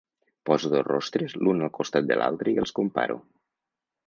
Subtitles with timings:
[0.49, 3.23] Poso dos rostres l'un al costat de l'altre i els comparo.